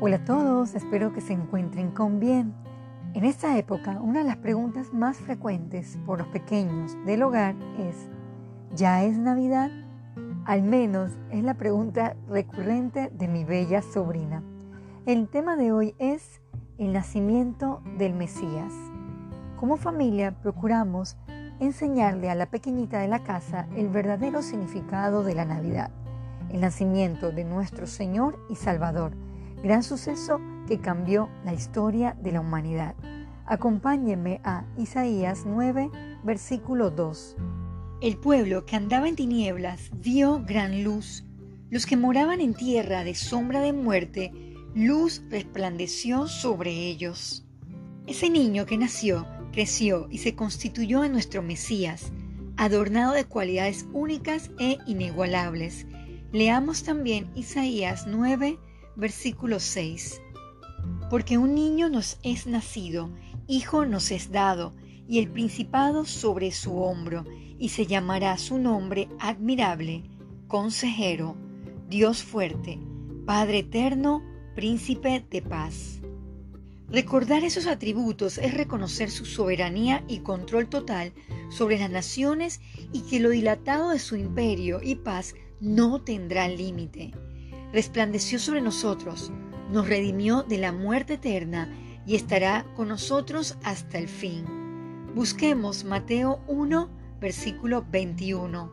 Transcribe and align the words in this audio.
Hola 0.00 0.18
a 0.18 0.24
todos, 0.24 0.76
espero 0.76 1.12
que 1.12 1.20
se 1.20 1.32
encuentren 1.32 1.90
con 1.90 2.20
bien. 2.20 2.54
En 3.14 3.24
esta 3.24 3.58
época, 3.58 4.00
una 4.00 4.20
de 4.20 4.26
las 4.26 4.36
preguntas 4.36 4.94
más 4.94 5.16
frecuentes 5.16 5.98
por 6.06 6.20
los 6.20 6.28
pequeños 6.28 6.96
del 7.04 7.24
hogar 7.24 7.56
es, 7.80 8.08
¿ya 8.76 9.02
es 9.02 9.18
Navidad? 9.18 9.72
Al 10.44 10.62
menos 10.62 11.10
es 11.32 11.42
la 11.42 11.54
pregunta 11.54 12.14
recurrente 12.28 13.10
de 13.12 13.26
mi 13.26 13.42
bella 13.42 13.82
sobrina. 13.82 14.44
El 15.04 15.26
tema 15.26 15.56
de 15.56 15.72
hoy 15.72 15.96
es 15.98 16.42
el 16.78 16.92
nacimiento 16.92 17.82
del 17.98 18.14
Mesías. 18.14 18.72
Como 19.56 19.78
familia 19.78 20.30
procuramos 20.30 21.16
enseñarle 21.58 22.30
a 22.30 22.36
la 22.36 22.46
pequeñita 22.46 23.00
de 23.00 23.08
la 23.08 23.24
casa 23.24 23.66
el 23.74 23.88
verdadero 23.88 24.42
significado 24.42 25.24
de 25.24 25.34
la 25.34 25.44
Navidad, 25.44 25.90
el 26.50 26.60
nacimiento 26.60 27.32
de 27.32 27.42
nuestro 27.42 27.88
Señor 27.88 28.38
y 28.48 28.54
Salvador 28.54 29.10
gran 29.62 29.82
suceso 29.82 30.40
que 30.66 30.80
cambió 30.80 31.28
la 31.44 31.54
historia 31.54 32.16
de 32.22 32.32
la 32.32 32.40
humanidad. 32.40 32.94
Acompáñenme 33.46 34.40
a 34.44 34.64
Isaías 34.76 35.44
9, 35.46 35.90
versículo 36.22 36.90
2. 36.90 37.36
El 38.00 38.16
pueblo 38.16 38.64
que 38.66 38.76
andaba 38.76 39.08
en 39.08 39.16
tinieblas 39.16 39.90
vio 39.94 40.44
gran 40.46 40.84
luz. 40.84 41.24
Los 41.70 41.86
que 41.86 41.96
moraban 41.96 42.40
en 42.40 42.54
tierra 42.54 43.04
de 43.04 43.14
sombra 43.14 43.60
de 43.60 43.72
muerte, 43.72 44.32
luz 44.74 45.22
resplandeció 45.30 46.28
sobre 46.28 46.70
ellos. 46.70 47.44
Ese 48.06 48.30
niño 48.30 48.66
que 48.66 48.78
nació, 48.78 49.26
creció 49.52 50.06
y 50.10 50.18
se 50.18 50.34
constituyó 50.34 51.04
en 51.04 51.12
nuestro 51.12 51.42
Mesías, 51.42 52.12
adornado 52.56 53.12
de 53.12 53.24
cualidades 53.24 53.86
únicas 53.92 54.50
e 54.58 54.78
inigualables. 54.86 55.86
Leamos 56.32 56.84
también 56.84 57.30
Isaías 57.34 58.06
9, 58.06 58.58
versículo 58.98 59.60
6. 59.60 60.20
Porque 61.08 61.38
un 61.38 61.54
niño 61.54 61.88
nos 61.88 62.18
es 62.24 62.46
nacido, 62.46 63.10
hijo 63.46 63.86
nos 63.86 64.10
es 64.10 64.32
dado, 64.32 64.74
y 65.08 65.20
el 65.20 65.30
principado 65.30 66.04
sobre 66.04 66.50
su 66.50 66.76
hombro, 66.82 67.24
y 67.58 67.70
se 67.70 67.86
llamará 67.86 68.36
su 68.36 68.58
nombre 68.58 69.08
admirable, 69.20 70.02
consejero, 70.48 71.36
Dios 71.88 72.24
fuerte, 72.24 72.78
Padre 73.24 73.60
eterno, 73.60 74.22
príncipe 74.54 75.24
de 75.30 75.42
paz. 75.42 76.00
Recordar 76.88 77.44
esos 77.44 77.66
atributos 77.66 78.38
es 78.38 78.54
reconocer 78.54 79.10
su 79.10 79.26
soberanía 79.26 80.04
y 80.08 80.20
control 80.20 80.68
total 80.68 81.12
sobre 81.50 81.78
las 81.78 81.90
naciones 81.90 82.60
y 82.92 83.02
que 83.02 83.20
lo 83.20 83.30
dilatado 83.30 83.90
de 83.90 83.98
su 83.98 84.16
imperio 84.16 84.80
y 84.82 84.96
paz 84.96 85.34
no 85.60 86.02
tendrá 86.02 86.48
límite 86.48 87.12
resplandeció 87.72 88.38
sobre 88.38 88.60
nosotros, 88.60 89.32
nos 89.70 89.88
redimió 89.88 90.42
de 90.42 90.58
la 90.58 90.72
muerte 90.72 91.14
eterna 91.14 91.68
y 92.06 92.14
estará 92.14 92.64
con 92.74 92.88
nosotros 92.88 93.58
hasta 93.62 93.98
el 93.98 94.08
fin. 94.08 94.44
Busquemos 95.14 95.84
Mateo 95.84 96.40
1, 96.46 96.88
versículo 97.20 97.84
21. 97.90 98.72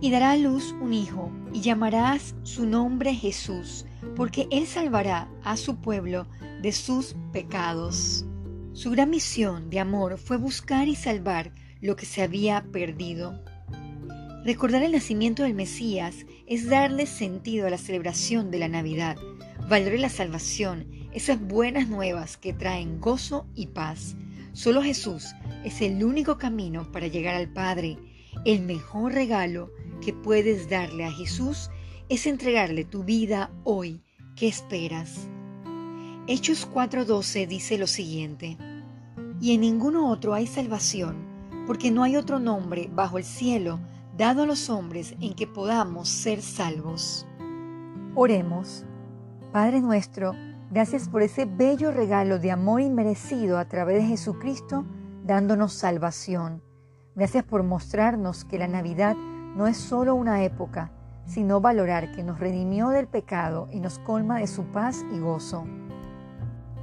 Y 0.00 0.10
dará 0.10 0.32
a 0.32 0.36
luz 0.36 0.74
un 0.80 0.92
hijo, 0.92 1.30
y 1.52 1.60
llamarás 1.60 2.34
su 2.42 2.66
nombre 2.66 3.14
Jesús, 3.14 3.84
porque 4.16 4.46
él 4.50 4.66
salvará 4.66 5.28
a 5.42 5.56
su 5.56 5.76
pueblo 5.76 6.26
de 6.62 6.72
sus 6.72 7.16
pecados. 7.32 8.24
Su 8.72 8.90
gran 8.90 9.10
misión 9.10 9.68
de 9.68 9.80
amor 9.80 10.16
fue 10.16 10.36
buscar 10.36 10.88
y 10.88 10.94
salvar 10.94 11.52
lo 11.80 11.96
que 11.96 12.06
se 12.06 12.22
había 12.22 12.62
perdido. 12.70 13.42
Recordar 14.44 14.82
el 14.82 14.92
nacimiento 14.92 15.42
del 15.42 15.52
Mesías 15.52 16.24
es 16.46 16.66
darle 16.66 17.04
sentido 17.04 17.66
a 17.66 17.70
la 17.70 17.76
celebración 17.76 18.50
de 18.50 18.58
la 18.58 18.68
Navidad, 18.68 19.18
valorar 19.68 19.98
la 19.98 20.08
salvación, 20.08 20.86
esas 21.12 21.38
buenas 21.38 21.88
nuevas 21.88 22.38
que 22.38 22.54
traen 22.54 23.02
gozo 23.02 23.46
y 23.54 23.66
paz. 23.66 24.16
Solo 24.54 24.82
Jesús 24.82 25.34
es 25.62 25.82
el 25.82 26.02
único 26.02 26.38
camino 26.38 26.90
para 26.90 27.06
llegar 27.06 27.34
al 27.34 27.52
Padre. 27.52 27.98
El 28.46 28.62
mejor 28.62 29.12
regalo 29.12 29.70
que 30.00 30.14
puedes 30.14 30.70
darle 30.70 31.04
a 31.04 31.12
Jesús 31.12 31.68
es 32.08 32.26
entregarle 32.26 32.86
tu 32.86 33.04
vida 33.04 33.50
hoy. 33.64 34.00
¿Qué 34.36 34.48
esperas? 34.48 35.28
Hechos 36.26 36.66
4:12 36.66 37.46
dice 37.46 37.76
lo 37.76 37.86
siguiente, 37.86 38.56
y 39.38 39.52
en 39.52 39.60
ninguno 39.60 40.08
otro 40.08 40.32
hay 40.32 40.46
salvación, 40.46 41.16
porque 41.66 41.90
no 41.90 42.04
hay 42.04 42.16
otro 42.16 42.38
nombre 42.38 42.88
bajo 42.90 43.18
el 43.18 43.24
cielo 43.24 43.80
dado 44.20 44.42
a 44.42 44.46
los 44.46 44.68
hombres 44.68 45.14
en 45.22 45.32
que 45.32 45.46
podamos 45.46 46.10
ser 46.10 46.42
salvos. 46.42 47.26
Oremos. 48.14 48.84
Padre 49.50 49.80
nuestro, 49.80 50.34
gracias 50.70 51.08
por 51.08 51.22
ese 51.22 51.46
bello 51.46 51.90
regalo 51.90 52.38
de 52.38 52.50
amor 52.50 52.82
inmerecido 52.82 53.58
a 53.58 53.64
través 53.64 54.02
de 54.02 54.08
Jesucristo, 54.08 54.84
dándonos 55.24 55.72
salvación. 55.72 56.62
Gracias 57.14 57.44
por 57.44 57.62
mostrarnos 57.62 58.44
que 58.44 58.58
la 58.58 58.68
Navidad 58.68 59.16
no 59.56 59.66
es 59.66 59.78
solo 59.78 60.14
una 60.14 60.44
época, 60.44 60.92
sino 61.24 61.62
valorar 61.62 62.12
que 62.12 62.22
nos 62.22 62.40
redimió 62.40 62.90
del 62.90 63.06
pecado 63.06 63.68
y 63.72 63.80
nos 63.80 63.98
colma 64.00 64.40
de 64.40 64.48
su 64.48 64.64
paz 64.64 65.02
y 65.14 65.18
gozo. 65.18 65.64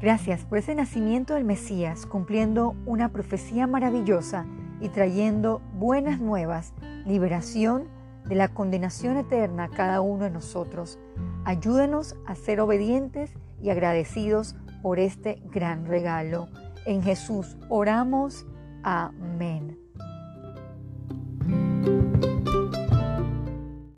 Gracias 0.00 0.46
por 0.46 0.56
ese 0.56 0.74
nacimiento 0.74 1.34
del 1.34 1.44
Mesías, 1.44 2.06
cumpliendo 2.06 2.74
una 2.86 3.10
profecía 3.10 3.66
maravillosa 3.66 4.46
y 4.80 4.88
trayendo 4.88 5.60
buenas 5.74 6.20
nuevas, 6.20 6.72
liberación 7.06 7.88
de 8.28 8.34
la 8.34 8.48
condenación 8.48 9.16
eterna 9.16 9.64
a 9.64 9.68
cada 9.68 10.00
uno 10.00 10.24
de 10.24 10.30
nosotros. 10.30 10.98
Ayúdenos 11.44 12.16
a 12.26 12.34
ser 12.34 12.60
obedientes 12.60 13.32
y 13.62 13.70
agradecidos 13.70 14.54
por 14.82 14.98
este 14.98 15.42
gran 15.50 15.86
regalo. 15.86 16.48
En 16.84 17.02
Jesús 17.02 17.56
oramos. 17.68 18.46
Amén. 18.82 19.87